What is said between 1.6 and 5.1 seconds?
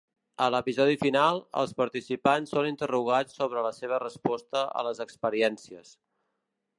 els participants són interrogats sobre la seva resposta a les